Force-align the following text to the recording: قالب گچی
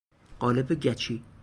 قالب 0.39 0.73
گچی 0.83 1.23